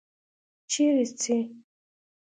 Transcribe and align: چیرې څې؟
چیرې 0.69 1.05
څې؟ 1.21 1.37